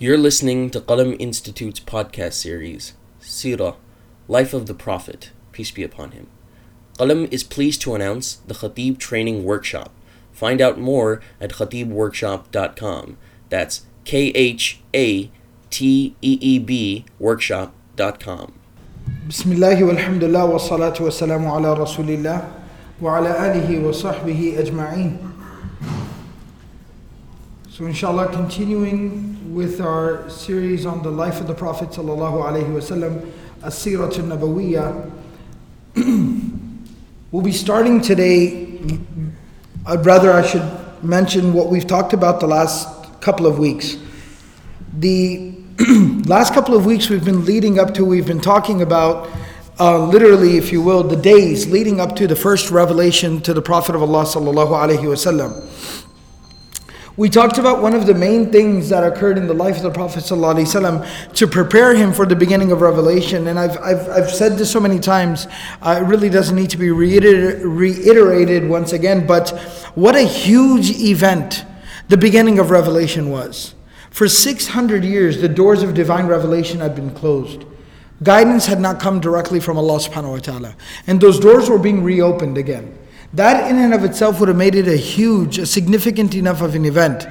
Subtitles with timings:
[0.00, 3.74] You're listening to Qalam Institute's podcast series, Sirah,
[4.28, 6.28] Life of the Prophet, peace be upon him.
[7.00, 9.90] Qalam is pleased to announce the Khateeb Training Workshop.
[10.30, 13.16] Find out more at khateebworkshop.com.
[13.48, 15.32] That's K H A
[15.68, 18.52] T E E B workshop.com.
[19.26, 22.46] Bismillah walhamdulillah wa salatu wa salamu ala rasulillah
[23.00, 25.27] wa ala alihi wa sahbihi ajma'in.
[27.78, 33.30] So inshallah continuing with our series on the life of the Prophet sallallahu alaihi wasallam,
[33.62, 35.12] As-Sirat al-Nabawiyya.
[37.30, 38.80] We'll be starting today,
[39.86, 40.68] I'd rather I should
[41.04, 42.88] mention what we've talked about the last
[43.20, 43.96] couple of weeks.
[44.94, 45.54] The
[46.26, 49.30] last couple of weeks we've been leading up to, we've been talking about,
[49.78, 53.62] uh, literally, if you will, the days leading up to the first revelation to the
[53.62, 56.07] Prophet of Allah sallallahu alaihi wasallam.
[57.18, 59.90] We talked about one of the main things that occurred in the life of the
[59.90, 63.48] Prophet ﷺ to prepare him for the beginning of revelation.
[63.48, 65.48] And I've, I've, I've said this so many times,
[65.82, 69.50] uh, it really doesn't need to be reiter- reiterated once again, but
[69.96, 71.64] what a huge event
[72.06, 73.74] the beginning of revelation was.
[74.10, 77.64] For 600 years, the doors of divine revelation had been closed.
[78.22, 80.76] Guidance had not come directly from Allah subhanahu wa ta'ala.
[81.08, 82.96] And those doors were being reopened again.
[83.34, 86.74] That in and of itself would have made it a huge, a significant enough of
[86.74, 87.26] an event,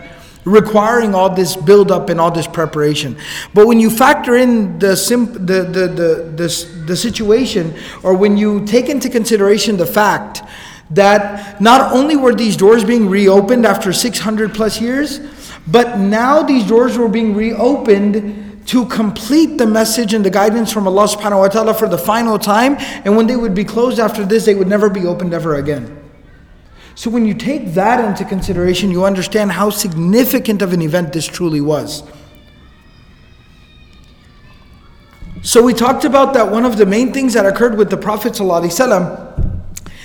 [0.45, 3.17] requiring all this build up and all this preparation.
[3.53, 8.37] But when you factor in the, sim- the, the, the, the, the situation, or when
[8.37, 10.43] you take into consideration the fact
[10.91, 15.19] that not only were these doors being reopened after 600 plus years,
[15.67, 20.87] but now these doors were being reopened to complete the message and the guidance from
[20.87, 22.75] Allah subhanahu wa ta'ala for the final time.
[23.05, 26.03] And when they would be closed after this, they would never be opened ever again.
[26.93, 31.25] So when you take that into consideration, you understand how significant of an event this
[31.25, 32.03] truly was.
[35.43, 38.37] So we talked about that one of the main things that occurred with the Prophet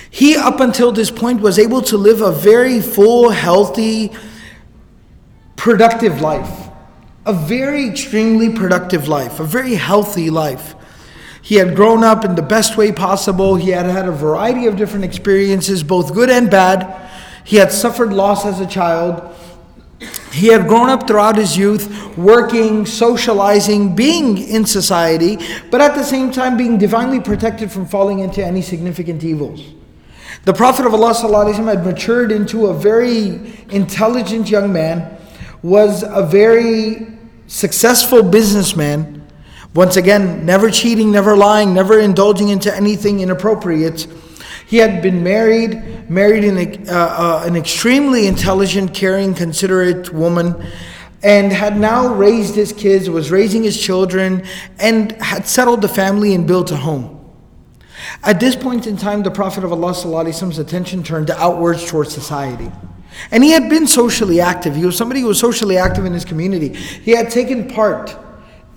[0.09, 4.11] he up until this point was able to live a very full, healthy,
[5.57, 6.69] productive life
[7.25, 10.75] a very extremely productive life, a very healthy life.
[11.41, 13.55] He had grown up in the best way possible.
[13.55, 17.11] He had had a variety of different experiences, both good and bad.
[17.43, 19.35] He had suffered loss as a child.
[20.31, 25.37] He had grown up throughout his youth, working, socializing, being in society,
[25.69, 29.63] but at the same time being divinely protected from falling into any significant evils.
[30.45, 31.13] The Prophet of Allah
[31.53, 35.17] had matured into a very intelligent young man,
[35.63, 37.07] was a very
[37.47, 39.25] successful businessman,
[39.73, 44.05] once again, never cheating, never lying, never indulging into anything inappropriate.
[44.67, 50.63] He had been married, married an, uh, uh, an extremely intelligent, caring, considerate woman,
[51.23, 54.43] and had now raised his kids, was raising his children,
[54.79, 57.19] and had settled the family and built a home.
[58.23, 62.69] At this point in time, the Prophet of Allah's attention turned outwards towards society.
[63.31, 64.75] And he had been socially active.
[64.75, 66.69] He was somebody who was socially active in his community.
[66.73, 68.17] He had taken part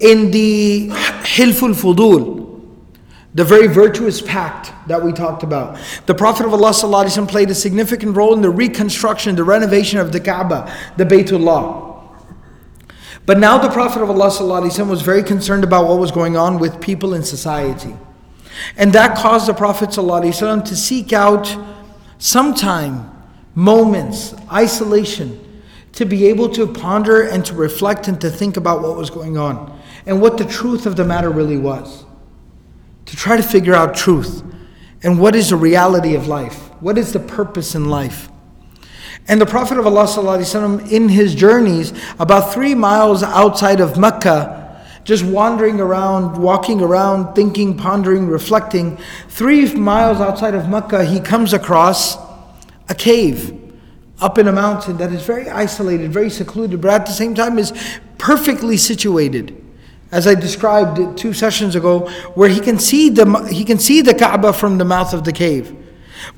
[0.00, 0.90] in the
[1.24, 2.60] Hilful Fudul,
[3.34, 5.78] the very virtuous pact that we talked about.
[6.06, 10.20] The Prophet of Allah played a significant role in the reconstruction, the renovation of the
[10.20, 11.84] Kaaba, the Baytullah.
[13.24, 16.80] But now the Prophet of Allah was very concerned about what was going on with
[16.80, 17.96] people in society.
[18.76, 21.56] And that caused the Prophet to seek out
[22.18, 23.15] some time
[23.56, 25.62] moments, isolation,
[25.92, 29.36] to be able to ponder and to reflect and to think about what was going
[29.36, 32.04] on and what the truth of the matter really was.
[33.06, 34.44] To try to figure out truth
[35.02, 38.28] and what is the reality of life, what is the purpose in life.
[39.26, 45.24] And the Prophet of Allah, in his journeys, about three miles outside of Mecca, just
[45.24, 52.25] wandering around, walking around, thinking, pondering, reflecting, three miles outside of Mecca, he comes across
[52.88, 53.62] a cave
[54.20, 57.58] up in a mountain that is very isolated, very secluded, but at the same time
[57.58, 57.72] is
[58.18, 59.62] perfectly situated.
[60.12, 64.14] As I described two sessions ago, where he can see the he can see the
[64.14, 65.74] Kaaba from the mouth of the cave.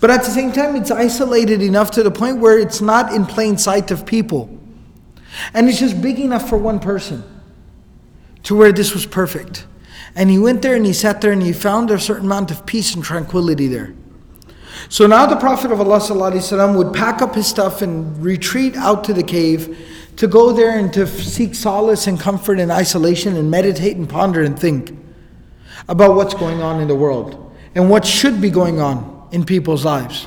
[0.00, 3.26] But at the same time, it's isolated enough to the point where it's not in
[3.26, 4.50] plain sight of people.
[5.54, 7.22] And it's just big enough for one person
[8.44, 9.66] to where this was perfect.
[10.16, 12.66] And he went there and he sat there and he found a certain amount of
[12.66, 13.94] peace and tranquility there.
[14.88, 19.12] So now the Prophet of Allah would pack up his stuff and retreat out to
[19.12, 19.78] the cave
[20.16, 24.42] to go there and to seek solace and comfort and isolation and meditate and ponder
[24.42, 24.96] and think
[25.88, 29.84] about what's going on in the world and what should be going on in people's
[29.84, 30.26] lives.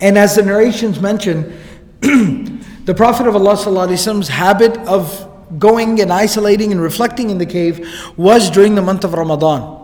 [0.00, 1.58] And as the narrations mention,
[2.00, 8.50] the Prophet of Allah's habit of going and isolating and reflecting in the cave was
[8.50, 9.75] during the month of Ramadan.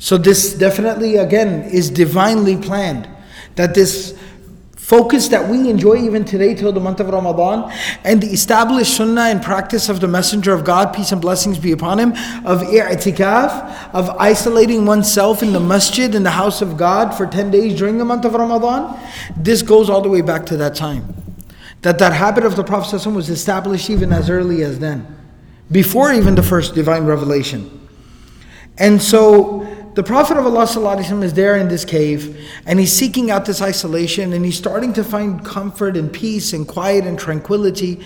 [0.00, 3.06] So, this definitely, again, is divinely planned.
[3.56, 4.18] That this
[4.90, 7.70] focus that we enjoy even today till the month of Ramadan,
[8.02, 11.70] and the established sunnah and practice of the Messenger of God, peace and blessings be
[11.70, 12.12] upon him,
[12.44, 17.50] of i'tikaf, of isolating oneself in the masjid, in the house of God for 10
[17.50, 18.98] days during the month of Ramadan,
[19.36, 21.14] this goes all the way back to that time.
[21.82, 25.06] That that habit of the Prophet was established even as early as then,
[25.70, 27.86] before even the first divine revelation.
[28.76, 33.44] And so the Prophet of Allah is there in this cave and he's seeking out
[33.44, 38.00] this isolation and he's starting to find comfort and peace and quiet and tranquility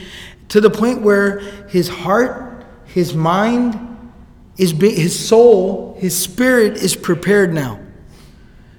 [0.49, 4.13] to the point where his heart, his mind,
[4.57, 7.79] is his soul, his spirit is prepared now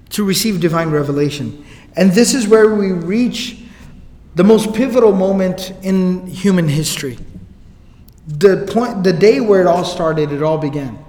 [0.10, 1.64] to receive divine revelation.
[1.96, 3.60] And this is where we reach
[4.34, 7.18] the most pivotal moment in human history.
[8.28, 11.05] The point the day where it all started, it all began.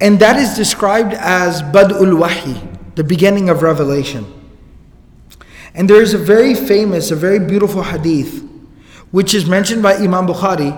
[0.00, 2.60] And that is described as Bad'ul Wahi,
[2.94, 4.26] the beginning of revelation.
[5.74, 8.42] And there is a very famous, a very beautiful hadith,
[9.10, 10.72] which is mentioned by Imam Bukhari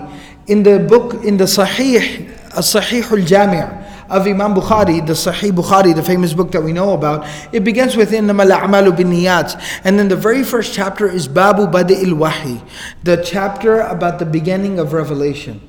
[0.47, 5.93] in the book, in the Sahih, Sahih al Jami' of Imam Bukhari, the Sahih Bukhari,
[5.93, 7.27] the famous book that we know about.
[7.51, 9.81] It begins with Innamal A'malu bin Niyat.
[9.83, 12.61] And then the very first chapter is Babu Badi'il Wahi,
[13.03, 15.61] the chapter about the beginning of revelation.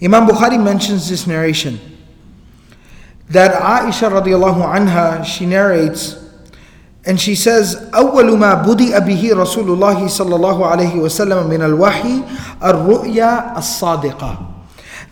[0.00, 1.91] Imam Bukhari mentions this narration
[3.31, 6.15] that Aisha radiallahu anha, she narrates,
[7.05, 12.23] and she says, أول ما بدأ به رسول الله صلى الله عليه وسلم من الوحي
[12.61, 14.53] الرؤيا الصادقة.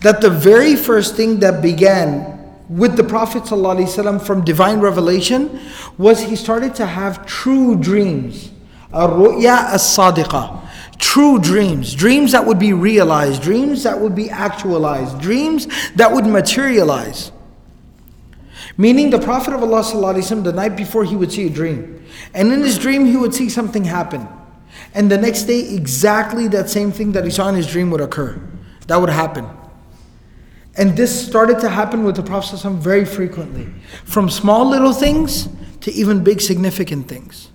[0.01, 2.36] That the very first thing that began
[2.69, 5.59] with the Prophet ﷺ from divine revelation
[5.97, 8.51] was he started to have true dreams.
[8.94, 10.62] الرؤيا الصادقة.
[10.97, 16.25] True dreams, dreams that would be realized, dreams that would be actualized, dreams that would
[16.25, 17.31] materialize.
[18.81, 22.03] Meaning the Prophet of Allah the night before he would see a dream.
[22.32, 24.27] And in his dream he would see something happen.
[24.94, 28.00] And the next day exactly that same thing that he saw in his dream would
[28.00, 28.41] occur.
[28.87, 29.47] That would happen.
[30.79, 33.67] And this started to happen with the Prophet very frequently.
[34.06, 35.50] From small little things
[35.82, 37.50] to even big significant things.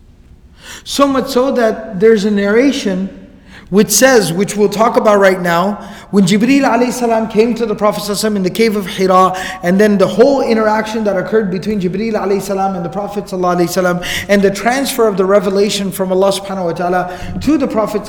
[0.83, 3.24] So much so that there's a narration
[3.69, 5.75] which says, which we'll talk about right now,
[6.11, 9.33] when Jibreel alayhi came to the Prophet in the cave of Hira,
[9.63, 13.31] and then the whole interaction that occurred between Jibreel alayhi and the Prophet
[14.29, 18.05] and the transfer of the revelation from Allah subhanahu wa ta'ala to the Prophet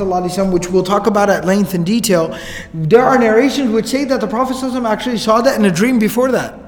[0.52, 2.38] which we'll talk about at length in detail,
[2.74, 6.30] there are narrations which say that the Prophet actually saw that in a dream before
[6.32, 6.65] that.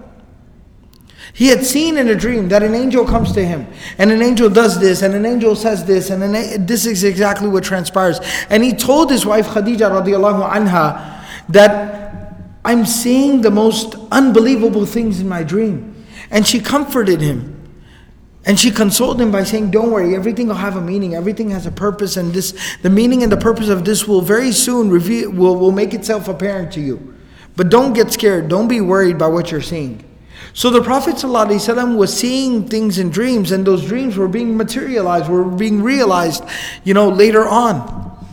[1.38, 4.50] He had seen in a dream that an angel comes to him, and an angel
[4.50, 8.18] does this, and an angel says this, and an, this is exactly what transpires.
[8.50, 15.20] And he told his wife Khadija radiallahu anha that I'm seeing the most unbelievable things
[15.20, 16.04] in my dream.
[16.32, 17.54] And she comforted him.
[18.44, 21.66] And she consoled him by saying, Don't worry, everything will have a meaning, everything has
[21.66, 25.30] a purpose, and this the meaning and the purpose of this will very soon reveal
[25.30, 27.14] will, will make itself apparent to you.
[27.54, 30.07] But don't get scared, don't be worried by what you're seeing.
[30.54, 35.44] So the Prophet was seeing things in dreams, and those dreams were being materialized, were
[35.44, 36.44] being realized,
[36.84, 38.26] you know, later on.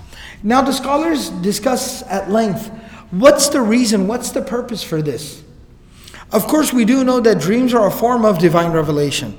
[0.43, 2.69] Now the scholars discuss at length
[3.11, 5.43] what's the reason, what's the purpose for this.
[6.31, 9.37] Of course, we do know that dreams are a form of divine revelation.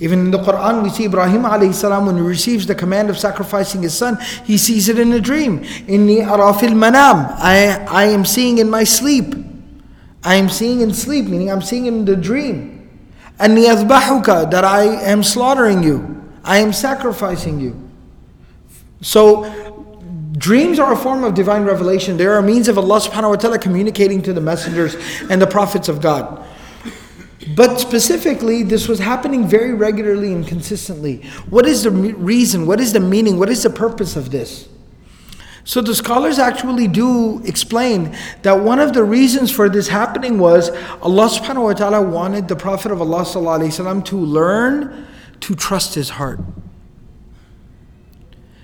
[0.00, 3.18] Even in the Quran, we see Ibrahim alayhi salam when he receives the command of
[3.18, 5.60] sacrificing his son, he sees it in a dream.
[5.86, 7.32] Inni arafil manam.
[7.38, 9.34] I, I am seeing in my sleep.
[10.24, 12.88] I am seeing in sleep, meaning I'm seeing in the dream.
[13.38, 16.32] And that I am slaughtering you.
[16.44, 17.90] I am sacrificing you.
[19.00, 19.44] So
[20.38, 22.16] dreams are a form of divine revelation.
[22.16, 24.96] They are a means of Allah subhanahu wa ta'ala communicating to the messengers
[25.28, 26.44] and the prophets of God.
[27.56, 31.22] But specifically, this was happening very regularly and consistently.
[31.50, 32.66] What is the reason?
[32.66, 33.38] What is the meaning?
[33.38, 34.68] What is the purpose of this?
[35.67, 40.69] So the scholars actually do explain that one of the reasons for this happening was
[41.01, 45.05] Allah subhanahu wa ta'ala wanted the Prophet of Allah وسلم, to learn
[45.41, 46.39] to trust his heart.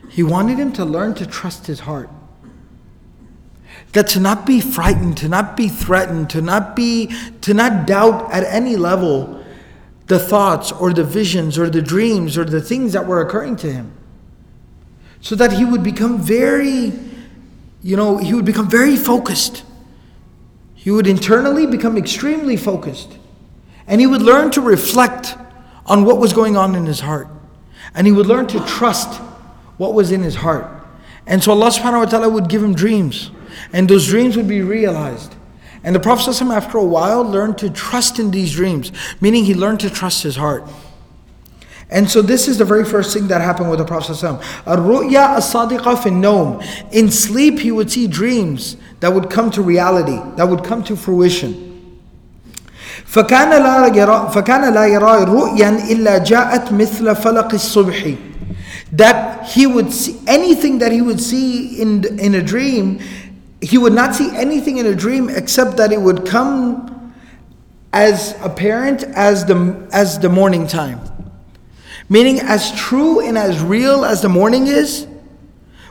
[0.10, 2.10] He wanted him to learn to trust his heart.
[3.92, 8.32] That to not be frightened, to not be threatened, to not be to not doubt
[8.32, 9.44] at any level
[10.08, 13.72] the thoughts or the visions or the dreams or the things that were occurring to
[13.72, 13.94] him
[15.21, 16.93] so that he would become very,
[17.83, 19.65] you know, he would become very focused.
[20.75, 23.19] He would internally become extremely focused.
[23.87, 25.37] And he would learn to reflect
[25.87, 27.29] on what was going on in his heart.
[27.95, 29.21] And he would learn to trust
[29.79, 30.67] what was in his heart.
[31.27, 33.31] And so Allah subhanahu wa ta'ala would give him dreams.
[33.73, 35.35] And those dreams would be realized.
[35.85, 39.81] And the Prophet after a while learned to trust in these dreams, meaning he learned
[39.81, 40.65] to trust his heart.
[41.90, 44.42] And so this is the very first thing that happened with the Prophet ﷺ.
[44.66, 50.46] Ar-ru'ya as-sadiqa fi In sleep he would see dreams that would come to reality, that
[50.46, 51.70] would come to fruition.
[53.14, 58.18] فكان لا يرى فكان لا يرى رؤيا إلا جاءت مثل فلق الصبح
[58.92, 63.00] that he would see anything that he would see in in a dream
[63.62, 67.14] he would not see anything in a dream except that it would come
[67.92, 71.00] as apparent as the as the morning time
[72.10, 75.08] meaning as true and as real as the morning is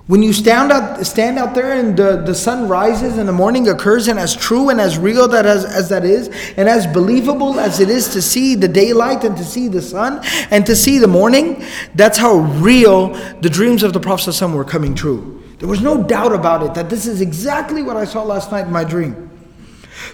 [0.09, 3.69] when you stand out, stand out there and the, the sun rises and the morning
[3.69, 7.61] occurs, and as true and as real that as, as that is, and as believable
[7.61, 10.99] as it is to see the daylight and to see the sun and to see
[10.99, 11.65] the morning,
[11.95, 15.41] that's how real the dreams of the Prophet ﷺ were coming true.
[15.61, 18.67] There was no doubt about it that this is exactly what I saw last night
[18.67, 19.31] in my dream.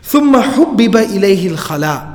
[0.03, 2.12] ثم حبب إليه الخلاء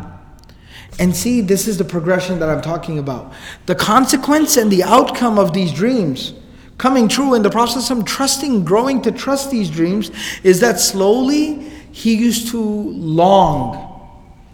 [0.98, 3.32] and see, this is the progression that I'm talking about.
[3.66, 6.34] The consequence and the outcome of these dreams
[6.76, 10.10] coming true in the process of trusting, growing to trust these dreams,
[10.42, 13.84] is that slowly he used to long.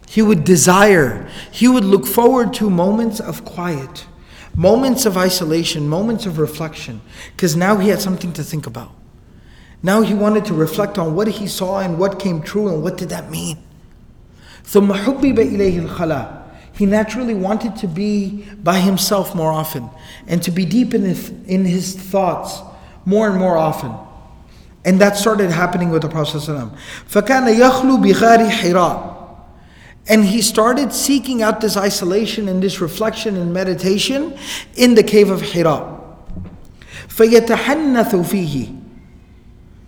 [0.09, 4.07] He would desire, he would look forward to moments of quiet,
[4.55, 7.01] moments of isolation, moments of reflection,
[7.37, 8.93] because now he had something to think about.
[9.83, 12.97] Now he wanted to reflect on what he saw and what came true and what
[12.97, 13.59] did that mean.
[14.66, 16.40] ثم حبب إليه الخلاء
[16.74, 19.90] he naturally wanted to be by himself more often
[20.28, 22.62] and to be deep in his, in his thoughts
[23.04, 23.94] more and more often.
[24.86, 26.38] And that started happening with the Prophet.
[26.38, 29.20] فَكَانَ يَخْلُو بِغَارِ حِرَاء
[30.10, 34.36] and he started seeking out this isolation and this reflection and meditation
[34.76, 35.98] in the cave of Hira.
[37.10, 38.68] فيتحنث فيه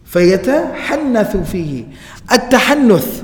[0.06, 1.86] فيتحنث فيه
[2.32, 3.24] التحنث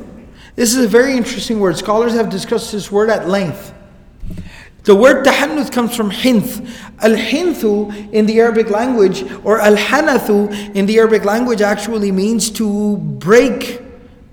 [0.55, 1.77] this is a very interesting word.
[1.77, 3.73] Scholars have discussed this word at length.
[4.85, 6.61] The word tahannuth comes from hinth.
[7.01, 12.51] Al hinthu in the Arabic language, or al hanathu in the Arabic language, actually means
[12.51, 13.81] to break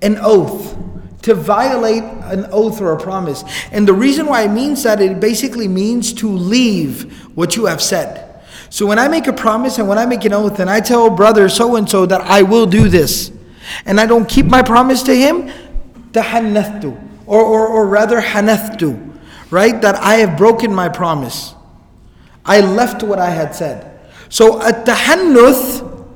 [0.02, 0.76] an oath,
[1.22, 3.44] to violate an oath or a promise.
[3.72, 7.82] And the reason why it means that, it basically means to leave what you have
[7.82, 8.26] said.
[8.72, 11.10] So when I make a promise and when I make an oath and I tell
[11.10, 13.32] brother so and so that I will do this,
[13.86, 15.52] and I don't keep my promise to him,
[16.12, 19.18] tahannathtu, or, or, or rather hanathtu,
[19.52, 19.82] right?
[19.82, 21.56] That I have broken my promise.
[22.46, 24.00] I left what I had said.
[24.30, 26.08] So at tahannuth,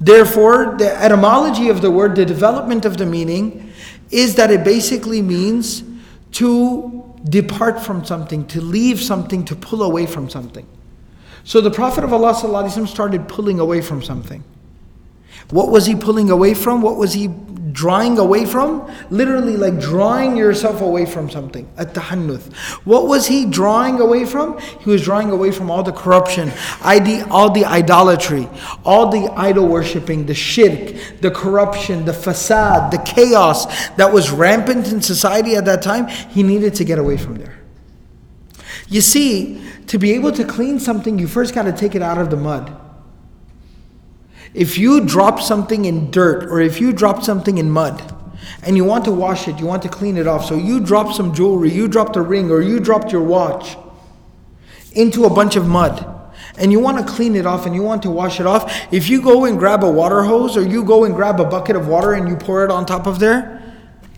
[0.00, 3.72] therefore, the etymology of the word, the development of the meaning,
[4.10, 5.84] is that it basically means
[6.32, 10.66] to depart from something, to leave something, to pull away from something.
[11.44, 12.34] So the Prophet of Allah
[12.86, 14.44] started pulling away from something.
[15.50, 16.82] What was he pulling away from?
[16.82, 17.28] What was he
[17.72, 18.90] drawing away from?
[19.10, 21.68] Literally, like drawing yourself away from something.
[21.76, 22.52] At tahannuth.
[22.84, 24.58] What was he drawing away from?
[24.58, 26.52] He was drawing away from all the corruption,
[27.30, 28.48] all the idolatry,
[28.84, 34.92] all the idol worshipping, the shirk, the corruption, the fasad, the chaos that was rampant
[34.92, 36.08] in society at that time.
[36.08, 37.58] He needed to get away from there.
[38.88, 42.18] You see, to be able to clean something, you first got to take it out
[42.18, 42.76] of the mud.
[44.54, 48.16] If you drop something in dirt or if you drop something in mud
[48.62, 51.14] and you want to wash it, you want to clean it off, so you drop
[51.14, 53.76] some jewelry, you dropped a ring or you dropped your watch
[54.92, 56.04] into a bunch of mud
[56.58, 59.08] and you want to clean it off and you want to wash it off, if
[59.08, 61.86] you go and grab a water hose or you go and grab a bucket of
[61.86, 63.56] water and you pour it on top of there,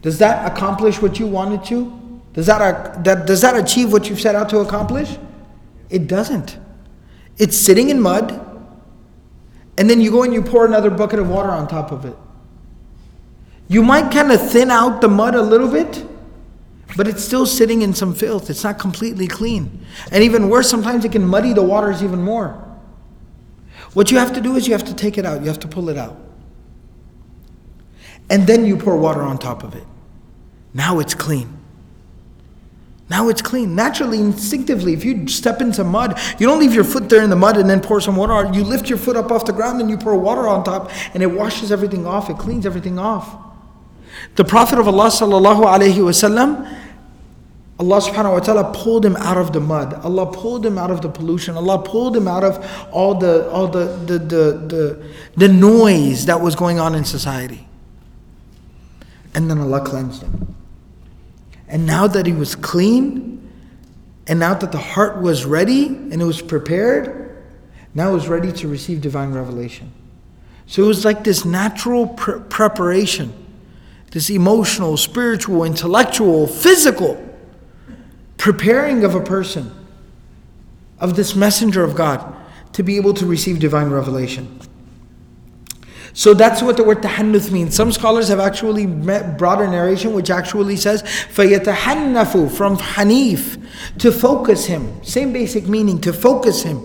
[0.01, 2.21] does that accomplish what you wanted to?
[2.33, 5.17] Does that, that, does that achieve what you've set out to accomplish?
[5.91, 6.57] It doesn't.
[7.37, 8.52] It's sitting in mud
[9.79, 12.17] and then you go and you pour another bucket of water on top of it.
[13.69, 16.05] You might kind of thin out the mud a little bit,
[16.97, 18.51] but it's still sitting in some filth.
[18.51, 19.87] It's not completely clean.
[20.11, 22.63] And even worse, sometimes it can muddy the waters even more.
[23.95, 25.69] What you have to do is you have to take it out, you have to
[25.69, 26.19] pull it out.
[28.29, 29.85] And then you pour water on top of it.
[30.75, 31.62] Now it's clean.
[33.13, 33.75] Now it's clean.
[33.75, 37.37] Naturally, instinctively, if you step into mud, you don't leave your foot there in the
[37.37, 38.51] mud and then pour some water.
[38.55, 41.23] You lift your foot up off the ground and you pour water on top and
[41.23, 43.37] it washes everything off, it cleans everything off.
[44.37, 46.67] The Prophet of Allah sallallahu alayhi wasallam,
[47.79, 49.93] Allah subhanahu wa ta'ala pulled him out of the mud.
[49.93, 51.55] Allah pulled him out of the pollution.
[51.55, 56.41] Allah pulled him out of all the all the the the, the, the noise that
[56.41, 57.69] was going on in society.
[59.35, 60.55] And then Allah cleansed him.
[61.73, 63.51] And now that he was clean,
[64.27, 67.43] and now that the heart was ready and it was prepared,
[67.95, 69.91] now it was ready to receive divine revelation.
[70.67, 73.33] So it was like this natural pre- preparation,
[74.11, 77.19] this emotional, spiritual, intellectual, physical
[78.37, 79.73] preparing of a person,
[80.99, 82.35] of this messenger of God,
[82.75, 84.61] to be able to receive divine revelation.
[86.14, 87.76] So that's what the word tahannuth means.
[87.76, 93.64] Some scholars have actually brought a narration which actually says فَيَتَحَنَّفُ from hanif,
[94.00, 95.04] to focus him.
[95.04, 96.82] Same basic meaning, to focus him.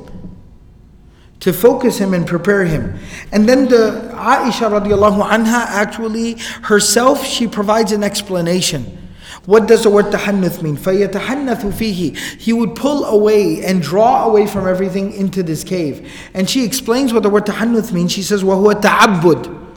[1.41, 2.99] To focus him and prepare him.
[3.33, 8.99] And then the Aisha radiallahu anha actually herself, she provides an explanation.
[9.47, 10.77] What does the word tahannuth mean?
[10.77, 16.11] فَيَتَحَنَّثُ فِيهِ He would pull away and draw away from everything into this cave.
[16.35, 18.13] And she explains what the word tahannuth means.
[18.13, 19.73] She says, وَهُوَ تَعَبُّد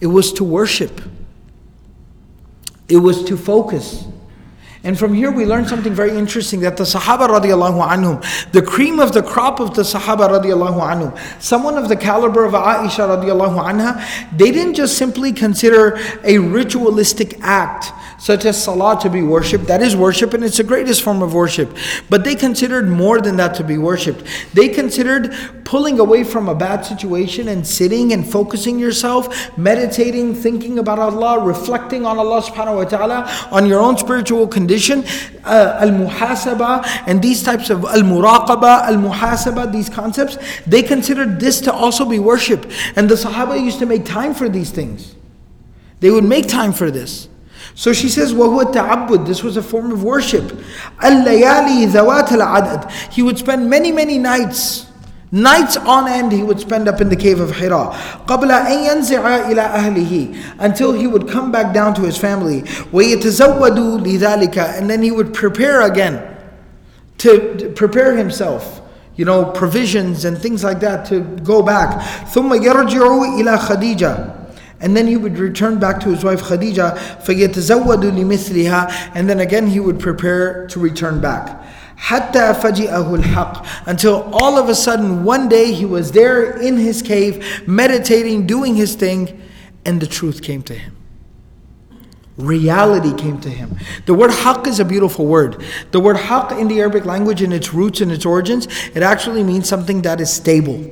[0.00, 1.00] It was to worship.
[2.88, 4.06] It was to focus.
[4.81, 9.01] And from here we learn something very interesting that the Sahaba radiallahu anhum, the cream
[9.01, 13.61] of the crop of the Sahaba radiallahu anhum, someone of the caliber of Aisha radiallahu
[13.61, 19.65] anha, they didn't just simply consider a ritualistic act such as salah to be worshipped.
[19.67, 21.75] That is worship and it's the greatest form of worship.
[22.09, 24.23] But they considered more than that to be worshipped.
[24.53, 25.33] They considered
[25.63, 31.39] pulling away from a bad situation and sitting and focusing yourself, meditating, thinking about Allah,
[31.43, 34.68] reflecting on Allah subhanahu wa ta'ala, on your own spiritual condition,
[35.44, 42.04] uh, al-muhasaba, and these types of al-muraqaba, al-muhasaba, these concepts, they considered this to also
[42.04, 42.70] be worship.
[42.96, 45.14] And the Sahaba used to make time for these things.
[46.00, 47.28] They would make time for this.
[47.74, 50.44] So she says, وَهُوَ التَّعَبُّد This was a form of worship.
[51.02, 54.86] الْلَيَالِي ذَوَاتَ الْعَدَدِ He would spend many, many nights,
[55.32, 57.90] nights on end he would spend up in the cave of Hira.
[58.26, 62.62] قَبْلَ أَن يَنْزِعَ إِلَىٰ أَهْلِهِ Until he would come back down to his family.
[62.92, 66.22] وَيَتَزَوَّدُ لِذَلِكَ And then he would prepare again,
[67.18, 68.80] to prepare himself
[69.16, 72.00] you know, provisions and things like that to go back.
[72.32, 74.44] ثم يرجع إلى خديجة
[74.80, 79.68] and then he would return back to his wife Khadija, فَيَتَزَوَّدُ لِمِثْلِهَا And then again
[79.68, 81.57] he would prepare to return back.
[81.98, 87.02] حَتَّى فَجِئَهُ الْحَقِّ Until all of a sudden one day he was there in his
[87.02, 89.40] cave, meditating, doing his thing,
[89.84, 90.96] and the truth came to him.
[92.36, 93.76] Reality came to him.
[94.06, 95.64] The word haqq is a beautiful word.
[95.92, 99.44] The word haqq in the Arabic language, in its roots and its origins, it actually
[99.44, 100.90] means something that is stable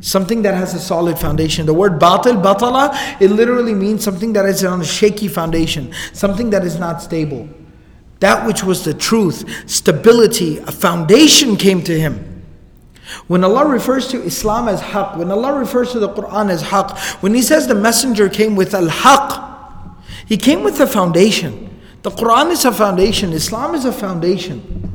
[0.00, 1.66] Something that has a solid foundation.
[1.66, 6.50] The word batil, batala, it literally means something that is on a shaky foundation, something
[6.50, 7.48] that is not stable.
[8.20, 12.44] That which was the truth, stability, a foundation came to him.
[13.28, 16.96] When Allah refers to Islam as haqq, when Allah refers to the Quran as haqq,
[17.22, 21.62] when He says the messenger came with al haqq, He came with a foundation.
[22.02, 24.86] The Quran is a foundation, Islam is a foundation.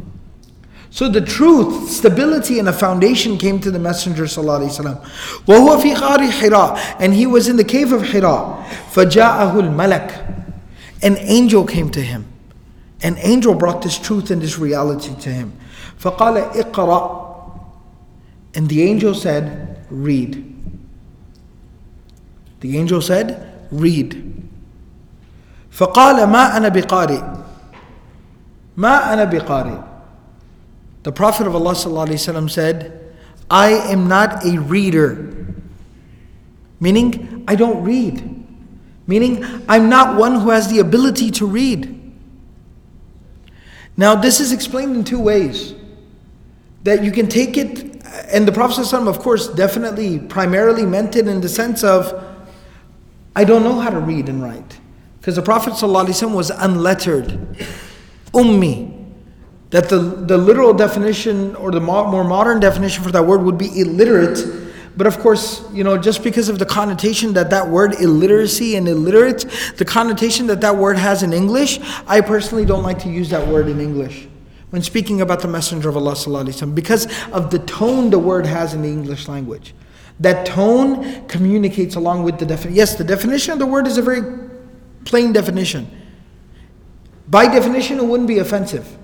[0.93, 5.01] So the truth, stability, and a foundation came to the Messenger وسلم.
[5.47, 8.65] وهو في غار حراء and he was in the cave of Hira.
[8.91, 10.43] فجاءه الملك
[11.01, 12.25] An angel came to him.
[13.03, 15.53] An angel brought this truth and this reality to him.
[15.99, 17.21] فقال اقرأ
[18.53, 20.45] And the angel said, read.
[22.60, 24.49] The angel said, read.
[25.71, 27.23] فقال ما أنا بقارئ
[28.77, 29.91] ما أنا بقارئ
[31.03, 33.13] the Prophet of Allah ﷺ said,
[33.49, 35.34] I am not a reader.
[36.79, 38.45] Meaning, I don't read.
[39.07, 41.94] Meaning, I'm not one who has the ability to read.
[43.96, 45.74] Now, this is explained in two ways.
[46.82, 51.26] That you can take it, and the Prophet, ﷺ, of course, definitely primarily meant it
[51.26, 52.24] in the sense of,
[53.35, 54.78] I don't know how to read and write.
[55.18, 57.56] Because the Prophet ﷺ was unlettered,
[58.32, 58.96] ummi
[59.70, 63.80] that the, the literal definition or the more modern definition for that word would be
[63.80, 64.65] illiterate.
[64.96, 68.88] But of course, you know, just because of the connotation that that word illiteracy and
[68.88, 69.44] illiterate,
[69.76, 73.46] the connotation that that word has in English, I personally don't like to use that
[73.46, 74.26] word in English
[74.70, 78.82] when speaking about the Messenger of Allah because of the tone the word has in
[78.82, 79.74] the English language.
[80.18, 82.76] That tone communicates along with the definition.
[82.76, 84.22] Yes, the definition of the word is a very
[85.04, 85.90] plain definition.
[87.28, 88.96] By definition, it wouldn't be offensive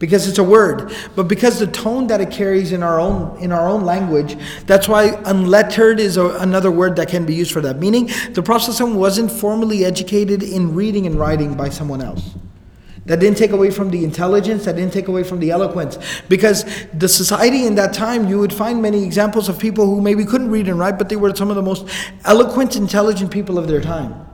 [0.00, 3.52] because it's a word but because the tone that it carries in our own in
[3.52, 4.36] our own language
[4.66, 7.78] that's why unlettered is a, another word that can be used for that.
[7.78, 12.34] Meaning the prophet wasn't formally educated in reading and writing by someone else.
[13.06, 15.98] That didn't take away from the intelligence that didn't take away from the eloquence.
[16.28, 20.24] Because the society in that time you would find many examples of people who maybe
[20.24, 21.88] couldn't read and write but they were some of the most
[22.24, 24.26] eloquent intelligent people of their time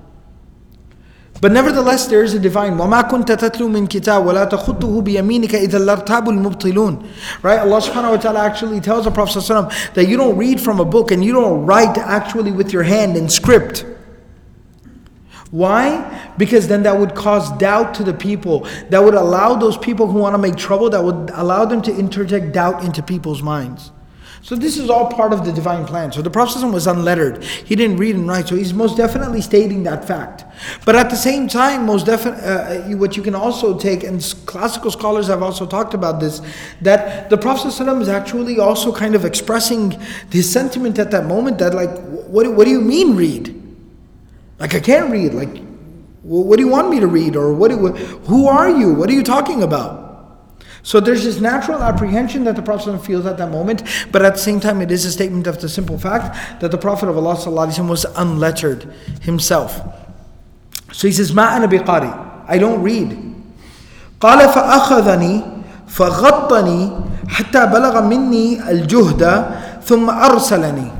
[1.41, 2.77] But nevertheless, there is a divine.
[2.77, 7.07] وَمَا كُنْتَ تَتْلُو مِنْ كِتَابٍ وَلَا تَخُطُّهُ بِيَمِينِكَ إِذَا لَارْتَابُ الْمُبْطِلُونَ
[7.41, 7.59] Right?
[7.59, 10.85] Allah subhanahu wa ta'ala actually tells the Prophet ﷺ that you don't read from a
[10.85, 13.85] book and you don't write actually with your hand in script.
[15.49, 16.31] Why?
[16.37, 18.67] Because then that would cause doubt to the people.
[18.89, 21.95] That would allow those people who want to make trouble, that would allow them to
[21.95, 23.91] interject doubt into people's minds.
[24.46, 26.12] So this is all part of the divine plan.
[26.12, 27.42] So the Prophet was unlettered.
[27.42, 28.46] He didn't read and write.
[28.46, 30.44] So he's most definitely stating that fact.
[30.84, 34.92] But at the same time, most definitely, uh, what you can also take, and classical
[34.92, 36.42] scholars have also talked about this,
[36.80, 41.74] that the Prophet is actually also kind of expressing his sentiment at that moment that
[41.74, 41.90] like,
[42.28, 43.52] what, what do you mean read?
[44.60, 45.34] Like I can't read.
[45.34, 45.58] Like,
[46.22, 47.34] what do you want me to read?
[47.34, 47.72] Or what?
[47.72, 47.78] Do,
[48.28, 48.94] who are you?
[48.94, 50.05] What are you talking about?
[50.85, 54.39] So there's this natural apprehension that the Prophet feels at that moment, but at the
[54.39, 57.35] same time, it is a statement of the simple fact that the Prophet of Allah
[57.35, 58.91] was unlettered
[59.21, 59.79] himself.
[60.91, 62.11] So he says, "Ma ana biqari."
[62.47, 63.15] I don't read.
[64.19, 65.43] قال فأخذني
[65.87, 66.91] فغطني
[67.27, 70.91] حتى بلغ مني الجهد ثم أرسلني.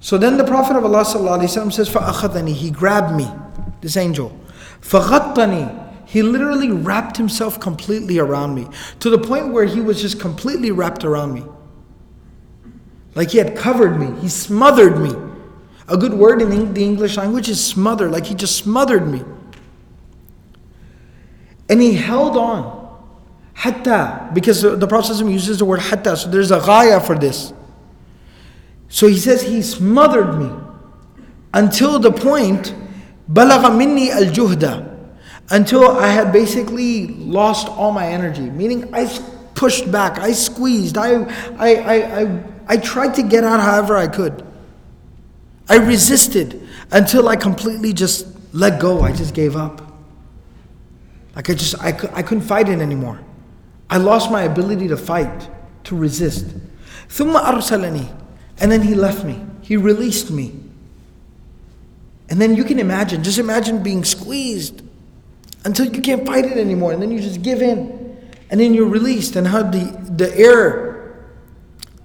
[0.00, 2.54] So then the Prophet of Allah says, فأخذني.
[2.54, 3.28] He grabbed me,
[3.80, 4.32] this angel.
[4.82, 5.79] فغطني.
[6.11, 8.67] he literally wrapped himself completely around me
[8.99, 11.45] to the point where he was just completely wrapped around me.
[13.15, 15.15] Like he had covered me, he smothered me.
[15.87, 19.23] A good word in the English language is smother, like he just smothered me.
[21.69, 22.99] And he held on.
[23.53, 27.53] Hatta, because the Prophet uses the word hatta, so there's a ghaya for this.
[28.89, 30.51] So he says he smothered me
[31.53, 32.75] until the point
[33.31, 34.90] balagha minni al-juhda
[35.50, 38.50] until I had basically lost all my energy.
[38.50, 39.06] Meaning, I
[39.54, 41.22] pushed back, I squeezed, I,
[41.58, 44.44] I, I, I, I tried to get out however I could.
[45.68, 49.00] I resisted until I completely just let go.
[49.02, 49.82] I just gave up.
[51.34, 53.20] Like I just, I, I couldn't fight it anymore.
[53.90, 55.48] I lost my ability to fight,
[55.84, 56.46] to resist.
[57.08, 58.08] ثم أرسلني.
[58.58, 59.44] And then he left me.
[59.60, 60.54] He released me.
[62.28, 64.79] And then you can imagine, just imagine being squeezed
[65.64, 66.92] until you can't fight it anymore.
[66.92, 68.18] And then you just give in.
[68.48, 71.26] And then you're released, and how the, the air,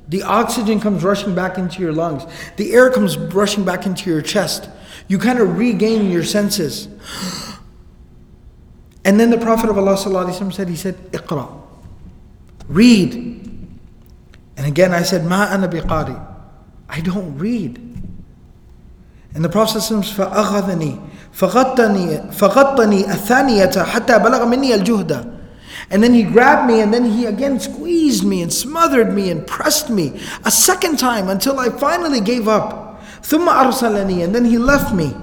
[0.07, 2.23] the oxygen comes rushing back into your lungs,
[2.57, 4.67] the air comes rushing back into your chest.
[5.07, 6.87] You kind of regain your senses.
[9.05, 11.61] And then the Prophet of Allah said, He said, Iqra.
[12.67, 13.13] Read.
[14.57, 16.27] And again I said, Ma ana biqari.
[16.89, 17.77] I don't read.
[19.33, 25.41] And the Prophet said, فَأَخَذَنِي فغطني فغطني الثانية حتى بلغ مني الجهد
[25.91, 29.45] and then he grabbed me and then he again squeezed me and smothered me and
[29.45, 33.01] pressed me a second time until I finally gave up.
[33.23, 35.13] ثم أرسلني and then he left me.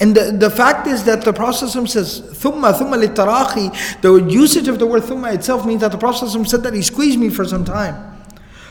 [0.00, 4.78] And the, the fact is that the Prophet says ثم ثم للتراخي the usage of
[4.78, 7.64] the word ثم itself means that the Prophet said that he squeezed me for some
[7.64, 7.96] time.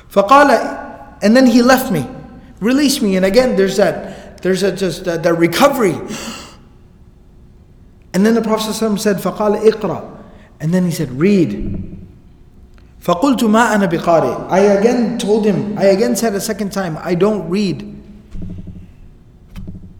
[0.09, 2.07] فقال and then he left me,
[2.61, 5.97] released me and again there's that there's a just that, that recovery.
[8.13, 10.17] And then the Prophet said, فَقَالَ اقرأ.
[10.59, 11.97] And then he said, read.
[13.01, 17.15] فَقُلْتُ مَا أَنَا بِقَارِئ I again told him, I again said a second time, I
[17.15, 17.81] don't read.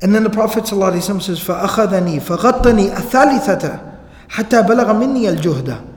[0.02, 3.98] And then the Prophet ﷺ says, فَأَخَذَنِي فَغَطَّنِي الثَّالِثَةَ
[4.30, 5.88] حَتَّى بَلَغَ مِنِّي الْجُهْدَ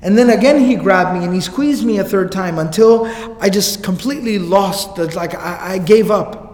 [0.00, 3.06] and then again he grabbed me and he squeezed me a third time until
[3.40, 6.44] I just completely lost, like I, I gave up.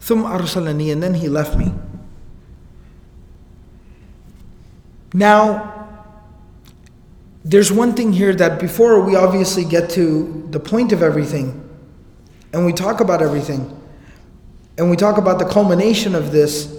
[0.00, 1.72] ثم أرسلني and then he left me.
[5.13, 5.75] Now,
[7.43, 11.67] there's one thing here that before we obviously get to the point of everything,
[12.53, 13.75] and we talk about everything,
[14.77, 16.75] and we talk about the culmination of this,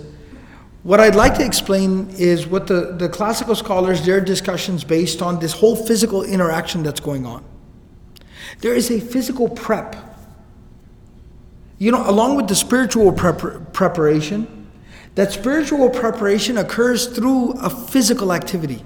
[0.83, 5.39] what I'd like to explain is what the, the classical scholars, their discussions based on
[5.39, 7.45] this whole physical interaction that's going on.
[8.61, 9.97] There is a physical prep.
[11.79, 14.60] You know, along with the spiritual prep- preparation,
[15.15, 18.85] that spiritual preparation occurs through a physical activity.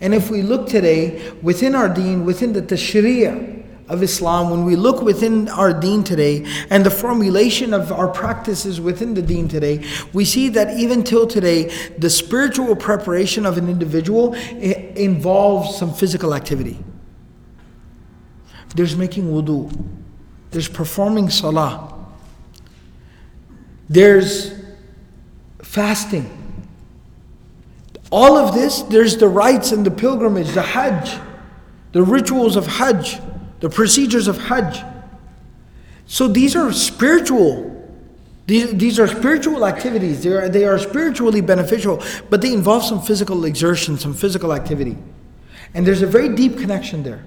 [0.00, 3.56] And if we look today within our deen, within the tashri'ah
[3.88, 8.80] of Islam, when we look within our deen today and the formulation of our practices
[8.80, 13.68] within the deen today, we see that even till today, the spiritual preparation of an
[13.68, 16.78] individual eh, involves some physical activity.
[18.74, 19.72] There's making wudu,
[20.50, 21.94] there's performing salah,
[23.88, 24.55] there's
[25.76, 26.24] fasting.
[28.10, 31.20] All of this, there's the rites and the pilgrimage, the Hajj,
[31.92, 33.20] the rituals of Hajj,
[33.60, 34.82] the procedures of Hajj.
[36.06, 37.76] So these are spiritual
[38.46, 40.22] These, these are spiritual activities.
[40.22, 44.96] They are, they are spiritually beneficial, but they involve some physical exertion, some physical activity.
[45.74, 47.24] And there's a very deep connection there.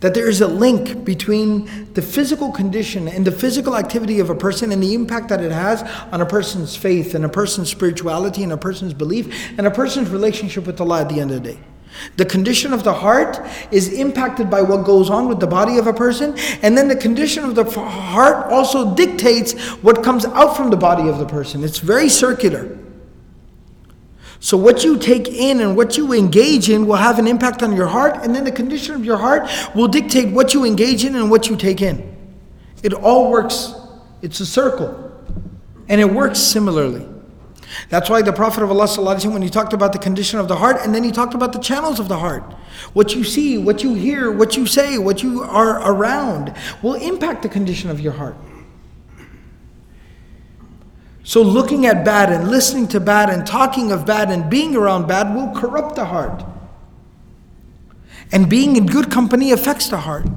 [0.00, 4.34] That there is a link between the physical condition and the physical activity of a
[4.34, 8.42] person and the impact that it has on a person's faith and a person's spirituality
[8.42, 11.52] and a person's belief and a person's relationship with Allah at the end of the
[11.52, 11.60] day.
[12.16, 15.86] The condition of the heart is impacted by what goes on with the body of
[15.86, 19.52] a person, and then the condition of the heart also dictates
[19.82, 21.62] what comes out from the body of the person.
[21.62, 22.76] It's very circular.
[24.44, 27.74] So, what you take in and what you engage in will have an impact on
[27.74, 31.14] your heart, and then the condition of your heart will dictate what you engage in
[31.14, 32.14] and what you take in.
[32.82, 33.72] It all works,
[34.20, 35.18] it's a circle,
[35.88, 37.08] and it works similarly.
[37.88, 38.86] That's why the Prophet of Allah,
[39.30, 41.58] when he talked about the condition of the heart, and then he talked about the
[41.58, 42.42] channels of the heart.
[42.92, 46.52] What you see, what you hear, what you say, what you are around
[46.82, 48.36] will impact the condition of your heart.
[51.23, 55.07] So, looking at bad and listening to bad and talking of bad and being around
[55.07, 56.43] bad will corrupt the heart.
[58.31, 60.27] And being in good company affects the heart.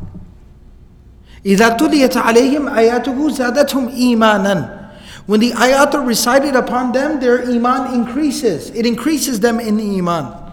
[1.44, 4.82] إذا تليت عليهم آياته زادتهم إيمانا
[5.26, 8.70] when the ayat are recited upon them, their iman increases.
[8.70, 10.52] It increases them in iman.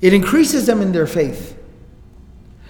[0.00, 1.56] It increases them in their faith.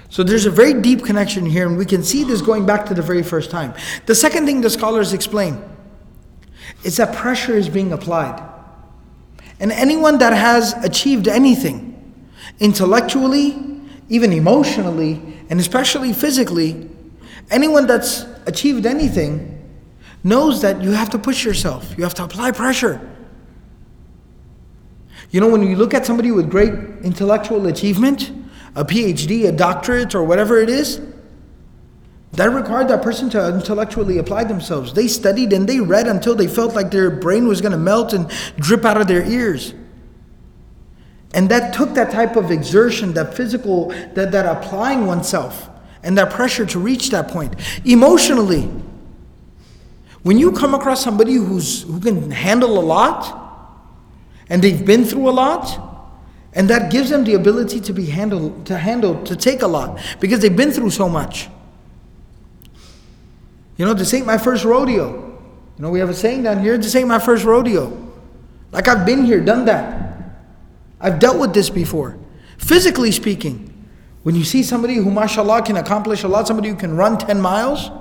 [0.09, 2.95] So there's a very deep connection here, and we can see this going back to
[2.95, 3.75] the very first time.
[4.07, 5.63] The second thing the scholars explain
[6.84, 8.42] is that pressure is being applied.
[9.60, 11.92] And anyone that has achieved anything,
[12.60, 13.58] intellectually,
[14.10, 16.90] even emotionally, and especially physically,
[17.50, 19.52] anyone that's achieved anything,
[20.24, 23.00] knows that you have to push yourself, you have to apply pressure.
[25.32, 26.74] You know, when you look at somebody with great
[27.04, 28.32] intellectual achievement,
[28.76, 31.02] a PhD, a doctorate, or whatever it is,
[32.38, 34.94] that required that person to intellectually apply themselves.
[34.94, 38.14] They studied and they read until they felt like their brain was going to melt
[38.14, 39.74] and drip out of their ears.
[41.34, 45.70] And that took that type of exertion, that physical, that, that applying oneself,
[46.02, 47.56] and that pressure to reach that point.
[47.84, 48.70] Emotionally,
[50.24, 53.44] when you come across somebody who's, who can handle a lot,
[54.50, 55.82] and they've been through a lot,
[56.54, 60.00] and that gives them the ability to be handled, to handle, to take a lot,
[60.22, 61.50] because they've been through so much.
[63.78, 65.14] You know, this ain't my first rodeo.
[65.78, 67.96] You know, we have a saying down here, this ain't my first rodeo.
[68.72, 70.06] Like I've been here, done that.
[71.00, 72.18] I've dealt with this before.
[72.58, 73.72] Physically speaking,
[74.24, 77.40] when you see somebody who, mashallah, can accomplish a lot, somebody who can run 10
[77.42, 77.92] miles,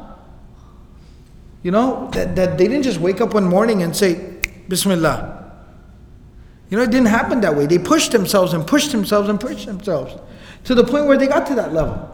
[1.62, 5.32] you know, that, that they didn't just wake up one morning and say, Bismillah.
[6.70, 7.66] You know, it didn't happen that way.
[7.66, 10.14] They pushed themselves and pushed themselves and pushed themselves
[10.64, 12.10] to the point where they got to that level.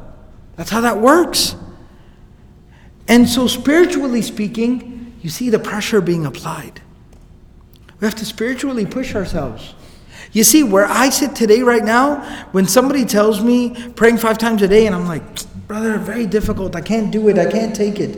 [0.57, 1.55] That's how that works.
[3.11, 6.81] And so, spiritually speaking, you see the pressure being applied.
[8.01, 9.75] We have to spiritually push ourselves.
[10.33, 14.63] You see, where I sit today, right now, when somebody tells me praying five times
[14.63, 15.23] a day, and I'm like,
[15.69, 16.75] brother, very difficult.
[16.75, 17.39] I can't do it.
[17.39, 18.17] I can't take it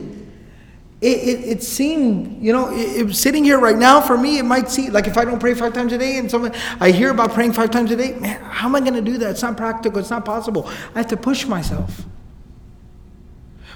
[1.03, 4.45] it, it, it seemed, you know, it, it, sitting here right now for me, it
[4.45, 7.11] might seem like if I don't pray five times a day and someone, I hear
[7.11, 9.33] about praying five times a day, man, how am I going to do that?
[9.33, 10.71] It's not practical, it's not possible.
[10.95, 12.03] I have to push myself.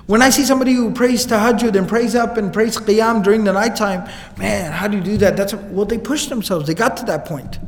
[0.06, 3.52] When I see somebody who prays tahajjud and prays up and prays qiyam during the
[3.52, 5.36] nighttime, man, how do you do that?
[5.36, 6.66] That's well, they pushed themselves.
[6.66, 7.58] They got to that point.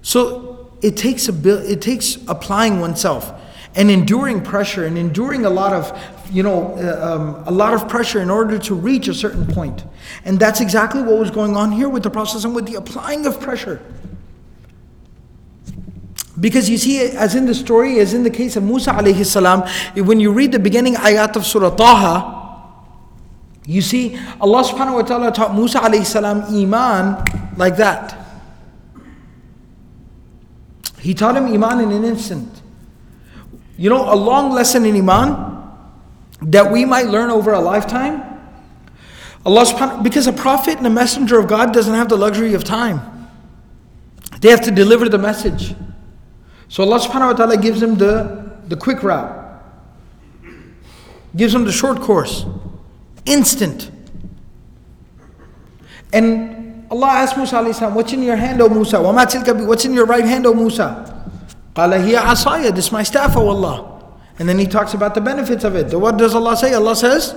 [0.00, 3.32] So it takes a it takes applying oneself
[3.74, 5.92] and enduring pressure and enduring a lot of
[6.30, 9.84] you know uh, um, a lot of pressure in order to reach a certain point
[10.24, 13.26] and that's exactly what was going on here with the process and with the applying
[13.26, 13.80] of pressure
[16.38, 19.62] because you see as in the story as in the case of Musa alayhi salam
[20.06, 22.42] when you read the beginning ayat of surah Taha
[23.66, 27.24] you see Allah subhanahu wa ta'ala taught Musa alayhi salam iman
[27.56, 28.18] like that
[30.98, 32.62] he taught him iman in an instant
[33.76, 35.62] you know, a long lesson in Iman
[36.42, 38.22] that we might learn over a lifetime.
[39.44, 42.64] Allah subhanahu because a prophet and a messenger of God doesn't have the luxury of
[42.64, 43.00] time.
[44.40, 45.74] They have to deliver the message.
[46.73, 49.35] So Allah subhanahu wa ta'ala gives them the, the quick route.
[51.35, 52.45] Gives them the short course.
[53.25, 53.91] Instant.
[56.13, 59.01] And Allah asked Musa alayhi what's in your hand, O Musa?
[59.01, 61.15] What's in your right hand, O Musa?
[61.75, 64.01] قال هي عصايا this is my staff O Allah
[64.37, 67.35] and then he talks about the benefits of it what does Allah say Allah says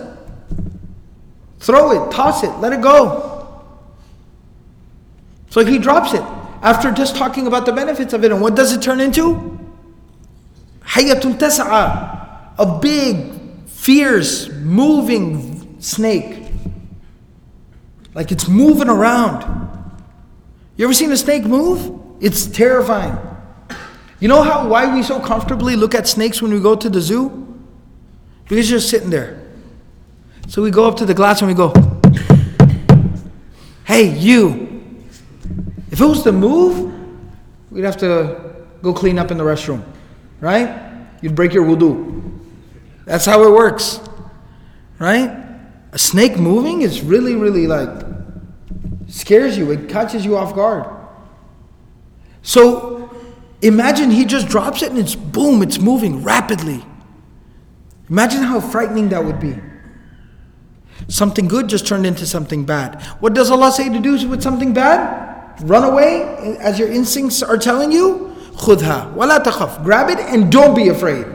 [1.60, 3.28] throw it toss it let it go
[5.50, 6.24] so he drops it
[6.61, 9.57] after just talking about the benefits of it and what does it turn into
[10.83, 12.17] hayatun tas'a
[12.57, 13.33] a big
[13.67, 16.51] fierce moving snake.
[18.13, 19.45] Like it's moving around.
[20.75, 22.01] You ever seen a snake move?
[22.19, 23.17] It's terrifying.
[24.19, 26.99] You know how why we so comfortably look at snakes when we go to the
[26.99, 27.43] zoo?
[28.43, 29.43] Because you're just sitting there.
[30.47, 31.73] So we go up to the glass and we go,
[33.85, 34.66] Hey, you.
[35.91, 36.93] If it was to move,
[37.71, 39.83] we'd have to go clean up in the restroom,
[40.41, 41.07] right?
[41.21, 42.39] You'd break your wudu.
[43.05, 43.99] That's how it works,
[44.99, 45.45] right?
[45.93, 47.89] A snake moving is really, really like
[49.07, 50.85] scares you, it catches you off guard.
[52.41, 53.09] So
[53.61, 56.85] imagine he just drops it and it's boom, it's moving rapidly.
[58.09, 59.55] Imagine how frightening that would be.
[61.07, 63.01] Something good just turned into something bad.
[63.19, 65.36] What does Allah say to do with something bad?
[65.61, 68.35] Run away as your instincts are telling you?
[68.57, 69.83] Khudha, wala takhaf.
[69.83, 71.25] Grab it and don't be afraid.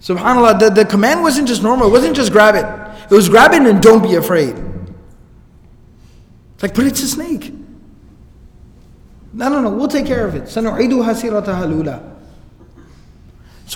[0.00, 2.64] Subhanallah, the, the command wasn't just normal, it wasn't just grab it.
[3.10, 4.56] It was grab it and don't be afraid.
[6.54, 7.52] It's like, but it's a snake.
[9.32, 10.48] No, no, no, we'll take care of it.
[10.48, 10.60] So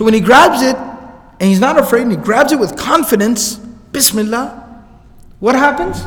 [0.04, 3.56] when he grabs it, and he's not afraid, and he grabs it with confidence,
[3.92, 4.84] Bismillah,
[5.40, 6.02] what happens?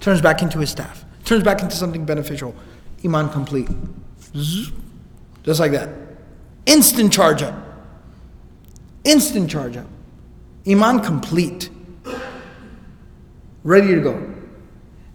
[0.00, 1.05] Turns back into his staff.
[1.26, 2.54] Turns back into something beneficial.
[3.04, 3.68] Iman complete.
[4.32, 5.90] Just like that.
[6.66, 7.54] Instant charge up.
[9.04, 9.86] Instant charge up.
[10.68, 11.68] Iman complete.
[13.64, 14.34] Ready to go.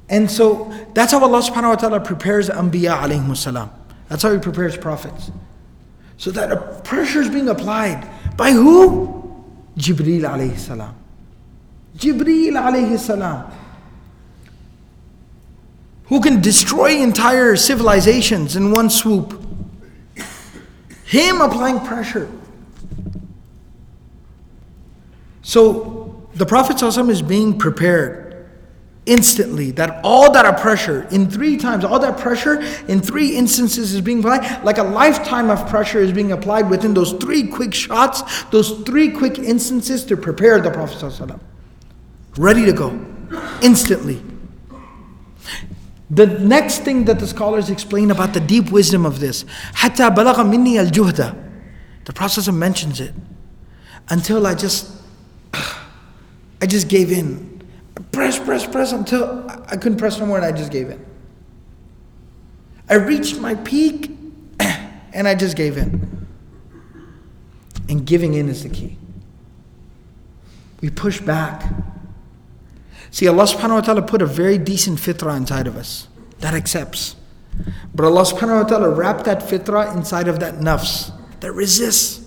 [0.09, 3.71] And so that's how Allah subhanahu wa ta'ala prepares Anbiya alayhi salam.
[4.09, 5.31] That's how He prepares prophets.
[6.17, 8.05] So that a pressure is being applied.
[8.35, 9.23] By who?
[9.77, 10.93] Jibreel alayhi salam.
[11.95, 13.49] Jibreel alayhi salam.
[16.11, 19.41] Who can destroy entire civilizations in one swoop.
[21.05, 22.29] Him applying pressure.
[25.41, 28.45] So the Prophet is being prepared
[29.05, 34.01] instantly that all that pressure in three times, all that pressure in three instances is
[34.01, 38.43] being applied, like a lifetime of pressure is being applied within those three quick shots,
[38.51, 41.39] those three quick instances to prepare the Prophet.
[42.35, 42.99] Ready to go
[43.61, 44.21] instantly.
[46.10, 50.44] The next thing that the scholars explain about the deep wisdom of this, حتى بلغ
[50.44, 51.34] مني الجهد.
[52.04, 53.12] The Prophet mentions it.
[54.08, 54.88] Until I just,
[55.52, 57.60] I just gave in.
[58.12, 61.04] Press, press, press until I couldn't press no more and I just gave in.
[62.88, 64.10] I reached my peak
[65.12, 66.26] and I just gave in.
[67.88, 68.96] And giving in is the key.
[70.80, 71.64] We push back.
[73.11, 76.07] See, Allah subhanahu wa ta'ala put a very decent fitrah inside of us
[76.39, 77.17] that accepts.
[77.93, 82.25] But Allah subhanahu wa ta'ala wrapped that fitrah inside of that nafs that resists.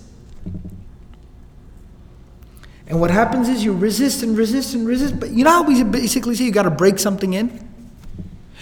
[2.87, 5.19] And what happens is you resist and resist and resist.
[5.19, 7.67] But you know how we basically say you got to break something in?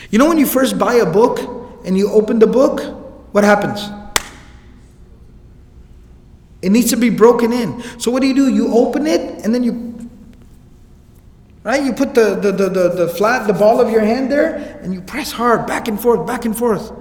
[0.10, 1.40] You know when you first buy a book
[1.86, 2.80] and you open the book,
[3.34, 3.84] what happens?
[6.62, 7.84] It needs to be broken in.
[8.00, 8.48] So what do you do?
[8.48, 9.93] You open it and then you
[11.64, 11.84] Right?
[11.84, 14.94] You put the, the, the, the, the flat, the ball of your hand there, and
[14.94, 16.92] you press hard, back and forth, back and forth.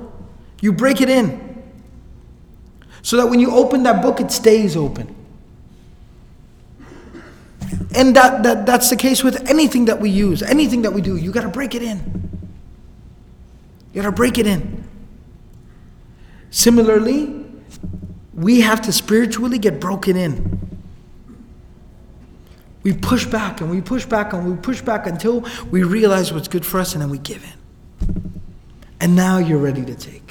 [0.60, 1.62] You break it in.
[3.02, 5.16] So that when you open that book, it stays open.
[7.94, 11.16] And that, that, that's the case with anything that we use, anything that we do.
[11.16, 12.30] You got to break it in.
[13.92, 14.84] You got to break it in.
[16.50, 17.44] Similarly,
[18.34, 20.51] we have to spiritually get broken in.
[22.82, 26.48] We push back and we push back and we push back until we realize what's
[26.48, 28.42] good for us and then we give in.
[29.00, 30.22] And now you're ready to take.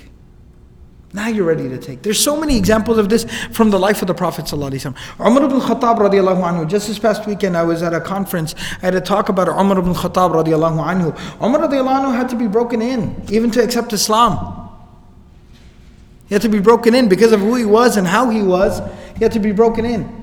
[1.13, 2.03] Now you're ready to take.
[2.03, 5.97] There's so many examples of this from the life of the Prophet Umar ibn Khattab
[5.97, 6.69] anhu.
[6.69, 8.55] Just this past weekend I was at a conference.
[8.81, 11.43] I had a talk about Umar ibn Khattab radiallahu anhu.
[11.43, 14.69] Umar radiallahu anhu had to be broken in, even to accept Islam.
[16.27, 18.81] He had to be broken in because of who he was and how he was.
[19.17, 20.20] He had to be broken in.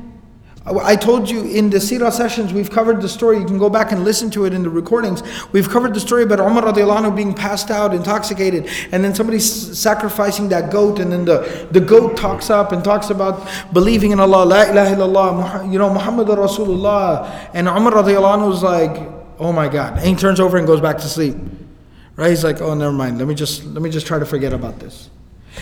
[0.76, 3.38] I told you in the Sirah sessions, we've covered the story.
[3.38, 5.22] You can go back and listen to it in the recordings.
[5.52, 10.48] We've covered the story about Umar anhu being passed out, intoxicated, and then somebody sacrificing
[10.50, 14.44] that goat, and then the, the goat talks up and talks about believing in Allah,
[14.44, 17.50] La ilaha illallah, you know, Muhammad Rasulullah.
[17.54, 18.96] And Umar anhu was like,
[19.38, 19.98] oh my God.
[19.98, 21.36] And he turns over and goes back to sleep.
[22.16, 22.30] Right?
[22.30, 23.18] He's like, oh, never mind.
[23.18, 25.08] Let me just, let me just try to forget about this.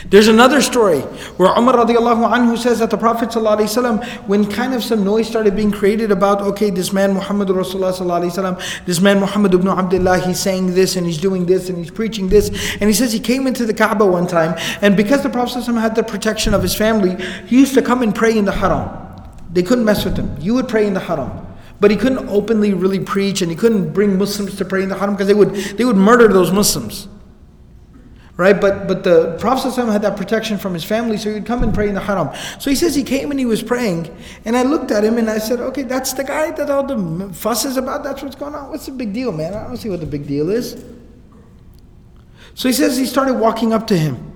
[0.10, 1.00] There's another story
[1.38, 5.56] where Umar radiallahu anhu says that the Prophet ﷺ, when kind of some noise started
[5.56, 10.40] being created about, okay, this man Muhammad Rasulullah ﷺ, this man Muhammad ibn Abdullah, he's
[10.40, 12.50] saying this and he's doing this and he's preaching this.
[12.80, 15.80] And he says he came into the Kaaba one time, and because the Prophet ﷺ
[15.80, 18.90] had the protection of his family, he used to come and pray in the haram.
[19.52, 20.36] They couldn't mess with him.
[20.40, 21.48] You would pray in the haram.
[21.82, 24.98] But he couldn't openly really preach and he couldn't bring Muslims to pray in the
[24.98, 27.08] haram because they would, they would murder those Muslims.
[28.37, 28.61] Right?
[28.61, 31.63] But, but the Prophet ﷺ had that protection from his family, so he would come
[31.63, 32.29] and pray in the haram.
[32.59, 34.15] So he says he came and he was praying,
[34.45, 37.33] and I looked at him and I said, Okay, that's the guy that all the
[37.33, 38.05] fuss is about?
[38.05, 38.71] That's what's going on?
[38.71, 39.55] What's the big deal, man?
[39.55, 40.85] I don't see what the big deal is.
[42.55, 44.33] So he says he started walking up to him.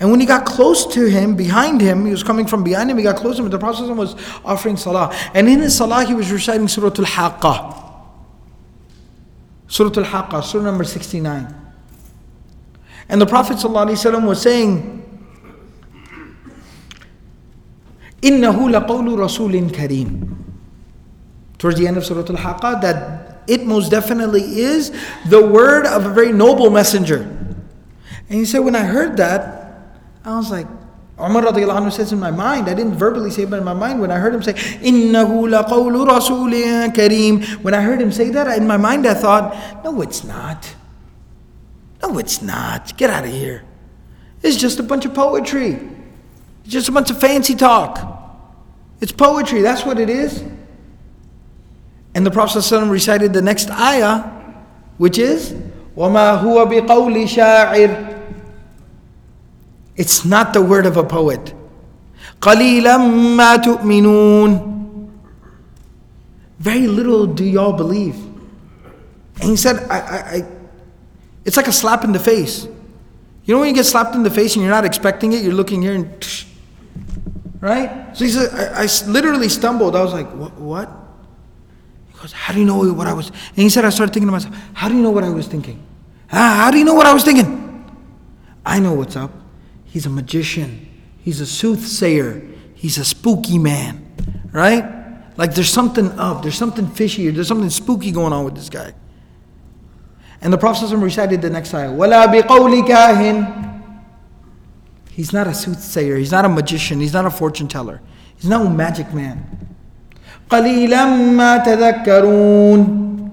[0.00, 2.96] And when he got close to him, behind him, he was coming from behind him,
[2.98, 5.14] he got close to him, But the Prophet was offering salah.
[5.32, 7.84] And in his salah, he was reciting Surah Al Haqqah.
[9.68, 11.57] Surah Al Haqqah, Surah number 69.
[13.09, 14.99] And the Prophet ﷺ was saying,
[18.21, 20.35] إِنَّهُ لَقَوْلُ رَسُولٍ كَرِيمٍ
[21.57, 24.91] Towards the end of Surah Al Haqqah, that it most definitely is
[25.27, 27.21] the word of a very noble messenger.
[28.29, 29.81] And he said, when I heard that,
[30.23, 30.67] I was like,
[31.19, 33.73] Umar radiallahu anhu says in my mind, I didn't verbally say it, but in my
[33.73, 38.29] mind, when I heard him say, إِنَّهُ لَقَوْلُ رَسُولٍ كَرِيمٍ When I heard him say
[38.29, 40.73] that, in my mind I thought, no, it's not.
[42.01, 42.97] No, it's not.
[42.97, 43.63] Get out of here.
[44.41, 45.79] It's just a bunch of poetry.
[46.63, 47.99] It's just a bunch of fancy talk.
[48.99, 50.43] It's poetry, that's what it is.
[52.15, 54.19] And the Prophet ﷺ recited the next ayah,
[54.97, 55.53] which is,
[55.95, 58.13] وَمَا هُوَ بِقَوْلِ شَاعِرٍ
[59.95, 61.53] it's not the word of a poet.
[62.39, 62.97] قَلِيلًا
[63.37, 65.09] مَا تُؤْمِنُونَ
[66.59, 68.15] Very little do y'all believe.
[69.41, 70.45] And he said, I, I, I,
[71.48, 72.64] it's like a slap in the face.
[73.44, 75.54] You know when you get slapped in the face and you're not expecting it, you're
[75.54, 76.44] looking here and, tsh,
[77.62, 78.14] right?
[78.14, 79.96] So he said, I, I literally stumbled.
[79.96, 80.52] I was like, what?
[80.60, 80.90] what?
[82.12, 83.28] He goes, how do you know what I was?
[83.28, 85.46] And he said, I started thinking to myself, how do you know what I was
[85.46, 85.82] thinking?
[86.30, 87.90] Ah, how do you know what I was thinking?
[88.66, 89.30] I know what's up.
[89.86, 90.86] He's a magician.
[91.24, 92.42] He's a soothsayer.
[92.74, 94.06] He's a spooky man,
[94.52, 94.84] right?
[95.38, 98.92] Like there's something up, there's something fishy, there's something spooky going on with this guy.
[100.41, 103.81] And the Prophet recited the next ayah, وَلَا بِقَوْلِ كَاهِنٍ
[105.11, 108.01] He's not a soothsayer, he's not a magician, he's not a fortune teller,
[108.35, 109.75] he's not a magic man.
[110.49, 110.89] قَلِيلًا
[111.35, 113.31] مَا تَذَكَّرُونَ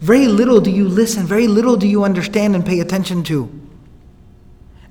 [0.00, 3.48] Very little do you listen, very little do you understand and pay attention to.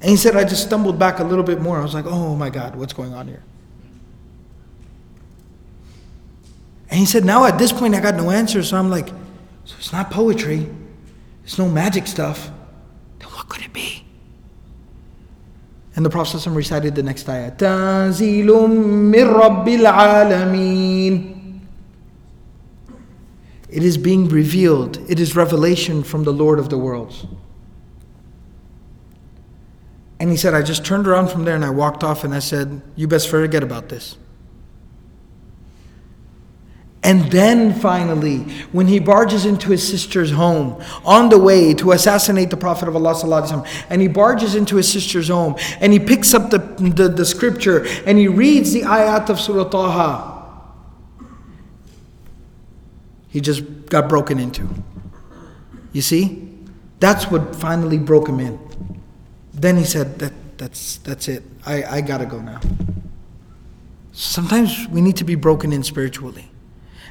[0.01, 1.77] And he said, I just stumbled back a little bit more.
[1.77, 3.43] I was like, oh my God, what's going on here?
[6.89, 8.63] And he said, now at this point I got no answer.
[8.63, 9.09] So I'm like,
[9.65, 10.67] so it's not poetry,
[11.44, 12.50] it's no magic stuff,
[13.18, 14.04] then what could it be?
[15.96, 17.52] And the Prophet recited the next ayah.
[17.52, 21.60] Tanzilum Rabbil Alameen.
[23.68, 24.98] It is being revealed.
[25.08, 27.26] It is revelation from the Lord of the worlds.
[30.18, 32.38] And he said, I just turned around from there and I walked off and I
[32.38, 34.16] said, You best forget about this.
[37.04, 38.38] And then finally,
[38.72, 42.96] when he barges into his sister's home on the way to assassinate the Prophet of
[42.96, 47.26] Allah, and he barges into his sister's home and he picks up the, the, the
[47.26, 50.32] scripture and he reads the ayat of Surah Taha,
[53.28, 54.66] he just got broken into.
[55.92, 56.50] You see?
[57.00, 58.58] That's what finally broke him in.
[59.52, 61.42] Then he said, that, that's, that's it.
[61.66, 62.60] I, I gotta go now.
[64.12, 66.48] Sometimes we need to be broken in spiritually.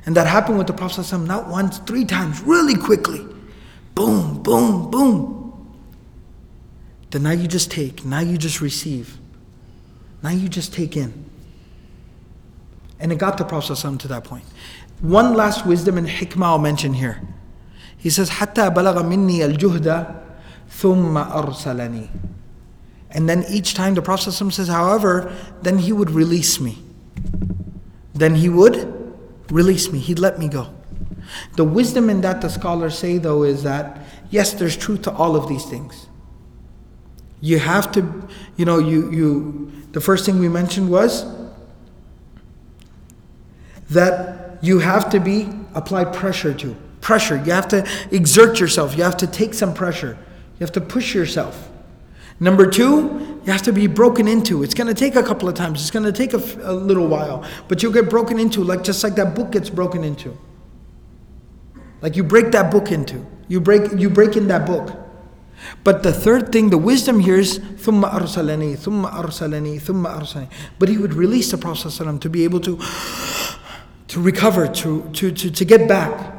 [0.06, 3.26] And that happened with the Prophet ﷺ not once, three times, really quickly.
[3.94, 5.76] Boom, boom, boom.
[7.10, 9.18] Then now you just take, now you just receive.
[10.22, 11.24] Now you just take in.
[13.00, 14.44] And it got the Prophet ﷺ to that point.
[15.00, 17.20] One last wisdom and hikmah I'll mention here.
[17.96, 20.22] He says, حتى بلغ مني الجهد
[20.70, 22.08] ثم أرسلني.
[23.10, 26.78] And then each time the Prophet says, however, then he would release me.
[28.14, 28.91] Then he would
[29.53, 29.99] release me.
[29.99, 30.73] He'd let me go.
[31.55, 35.35] The wisdom in that the scholars say though is that yes, there's truth to all
[35.35, 36.07] of these things.
[37.39, 38.27] You have to,
[38.57, 41.25] you know, you you the first thing we mentioned was
[43.91, 46.75] that you have to be apply pressure to.
[47.01, 47.35] Pressure.
[47.35, 48.97] You have to exert yourself.
[48.97, 50.17] You have to take some pressure.
[50.53, 51.69] You have to push yourself.
[52.39, 54.63] Number two, you have to be broken into.
[54.63, 55.81] It's going to take a couple of times.
[55.81, 59.15] It's going to take a, little while, but you'll get broken into, like just like
[59.15, 60.37] that book gets broken into.
[62.01, 63.25] Like you break that book into.
[63.47, 64.99] You break you break in that book.
[65.83, 70.49] But the third thing, the wisdom here is thumma arsalani, thumma arsalani, thumma arsalani.
[70.79, 72.77] But he would release the Prophet ﷺ to be able to
[74.13, 76.35] to recover, to, to, to, to get back.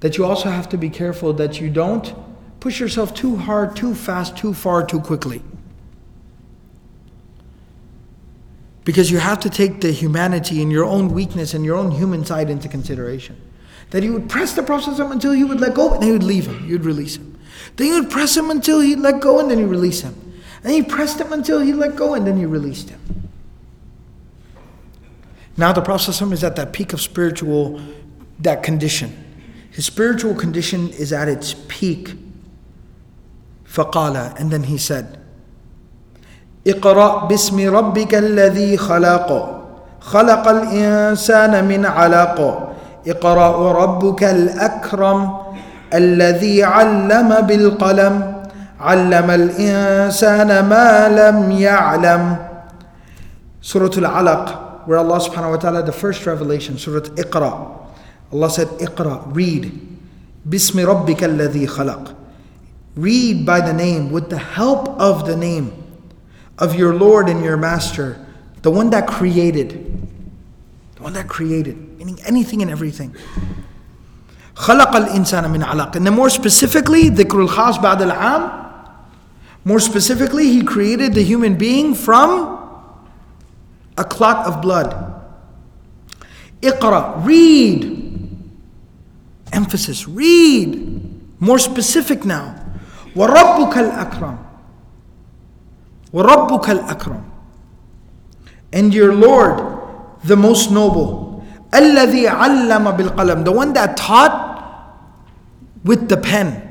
[0.00, 2.14] That you also have to be careful that you don't
[2.60, 5.42] push yourself too hard, too fast, too far, too quickly.
[8.84, 12.24] Because you have to take the humanity and your own weakness and your own human
[12.24, 13.40] side into consideration.
[13.90, 16.46] That he would press the Prophet until he would let go and he would leave
[16.46, 17.38] him, you'd release him.
[17.76, 20.14] Then you would press him until he'd let go and then you release him.
[20.64, 23.00] And you pressed him until he let go and then you released him.
[25.56, 27.80] Now the Prophet is at that peak of spiritual,
[28.40, 29.24] that condition.
[29.70, 32.14] His spiritual condition is at its peak.
[33.68, 35.18] فقال and then he said
[36.66, 39.28] اقرأ باسم ربك الذي خلق
[40.00, 42.38] خلق الإنسان من علق
[43.06, 45.36] اقرأ وربك الأكرم
[45.94, 48.14] الذي علم بالقلم
[48.80, 52.36] علم الإنسان ما لم يعلم
[53.60, 57.52] Surah Al-Alaq where Allah subhanahu wa ta'ala the first revelation Surah Iqra
[58.32, 59.72] Allah said Iqra read
[60.48, 62.14] Bismi Rabbika alladhi khalaq
[62.97, 65.73] read by the name with the help of the name
[66.57, 68.23] of your Lord and your Master
[68.61, 69.69] the one that created
[70.95, 73.15] the one that created meaning anything and everything
[74.55, 78.63] خلق الإنسان من علق and then more specifically ذكر الخاص بعد العام
[79.65, 82.59] more specifically, He created the human being from
[83.97, 85.21] a clot of blood.
[86.61, 87.99] Iqra, read.
[89.51, 91.39] Emphasis, read.
[91.39, 92.56] More specific now.
[93.17, 94.37] وَرَبُّكَ الْأَكْرَمُ
[96.13, 97.23] وَرَبُّكَ الْأَكْرَمُ
[98.73, 99.61] And your Lord,
[100.23, 101.43] the most noble.
[101.71, 104.53] الَّذِي عَلَّمَ بِالْقَلَمِ The one that taught
[105.83, 106.69] with the pen.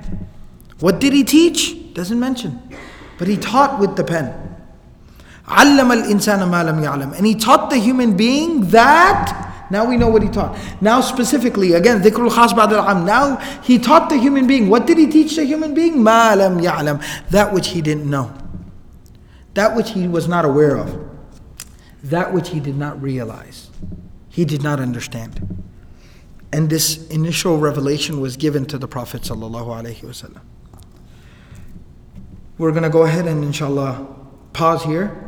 [0.80, 1.94] What did he teach?
[1.94, 2.61] Doesn't mention.
[3.18, 4.34] But he taught with the pen.
[5.46, 7.16] علم الإنسان ما لم يعلم.
[7.16, 10.57] And he taught the human being that now we know what he taught.
[10.82, 12.72] Now specifically, again, dhikrul khas ba'd
[13.05, 14.70] Now he taught the human being.
[14.70, 16.01] What did he teach the human being?
[16.01, 17.03] Ma lam ya'lam.
[17.30, 18.34] That which he didn't know.
[19.53, 21.03] That which he was not aware of.
[22.03, 23.70] That which he did not realize.
[24.30, 25.63] He did not understand.
[26.53, 30.41] And this initial revelation was given to the Prophet sallallahu alaihi wasallam.
[32.57, 34.07] We're going to go ahead and inshallah
[34.53, 35.26] pause here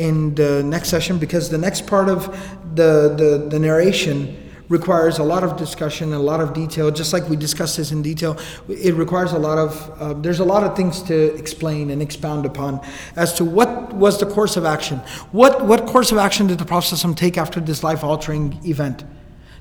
[0.00, 2.26] in the next session because the next part of
[2.74, 4.36] the, the, the narration
[4.70, 6.90] requires a lot of discussion, and a lot of detail.
[6.90, 8.38] Just like we discussed this in detail,
[8.68, 10.00] it requires a lot of.
[10.00, 12.80] Uh, there's a lot of things to explain and expound upon
[13.16, 14.98] as to what was the course of action.
[15.32, 19.04] What what course of action did the Prophet take after this life-altering event,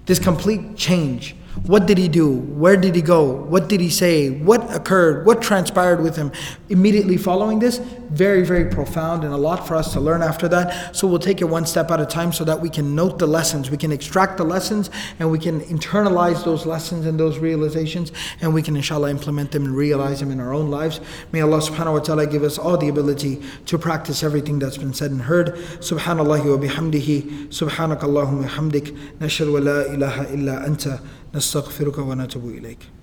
[0.05, 1.35] this complete change?
[1.65, 2.31] What did he do?
[2.31, 3.31] Where did he go?
[3.31, 4.29] What did he say?
[4.29, 5.25] What occurred?
[5.25, 6.31] What transpired with him
[6.69, 7.77] immediately following this?
[7.77, 10.95] Very, very profound and a lot for us to learn after that.
[10.95, 13.27] So we'll take it one step at a time so that we can note the
[13.27, 14.89] lessons, we can extract the lessons,
[15.19, 19.65] and we can internalize those lessons and those realizations, and we can inshallah implement them
[19.65, 20.99] and realize them in our own lives.
[21.31, 24.93] May Allah subhanahu wa ta'ala give us all the ability to practice everything that's been
[24.93, 25.55] said and heard.
[25.81, 30.99] Subhanallah wa bihamdihi, subhanakallahumma hamdik, nashhadu wa la ilaha illa anta.
[31.35, 32.98] نستغفرك ونتوب إليك.